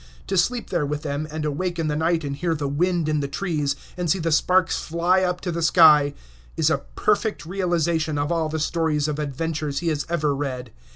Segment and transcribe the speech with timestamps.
[0.25, 3.19] To sleep there with them, and awake in the night and hear the wind in
[3.19, 6.15] the trees, and see the sparks fly up to the sky,
[6.57, 10.71] is a perfect realization of all the stories of adventures he has ever read.